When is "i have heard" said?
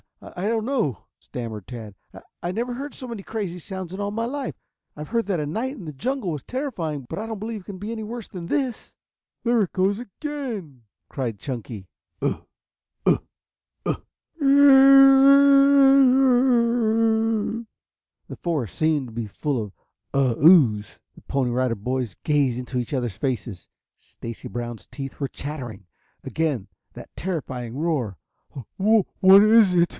4.95-5.27